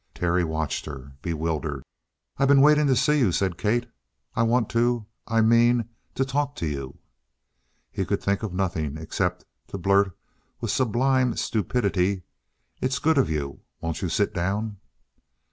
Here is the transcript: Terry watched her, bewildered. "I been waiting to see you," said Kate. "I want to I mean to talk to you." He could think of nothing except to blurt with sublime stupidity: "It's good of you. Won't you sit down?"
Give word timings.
Terry 0.15 0.43
watched 0.43 0.87
her, 0.87 1.11
bewildered. 1.21 1.83
"I 2.37 2.45
been 2.47 2.61
waiting 2.61 2.87
to 2.87 2.95
see 2.95 3.19
you," 3.19 3.31
said 3.31 3.55
Kate. 3.59 3.85
"I 4.35 4.41
want 4.41 4.67
to 4.71 5.05
I 5.27 5.41
mean 5.41 5.89
to 6.15 6.25
talk 6.25 6.55
to 6.55 6.65
you." 6.65 6.97
He 7.91 8.03
could 8.03 8.19
think 8.19 8.41
of 8.41 8.51
nothing 8.51 8.97
except 8.97 9.45
to 9.67 9.77
blurt 9.77 10.17
with 10.59 10.71
sublime 10.71 11.35
stupidity: 11.35 12.23
"It's 12.81 12.97
good 12.97 13.19
of 13.19 13.29
you. 13.29 13.59
Won't 13.79 14.01
you 14.01 14.09
sit 14.09 14.33
down?" 14.33 14.77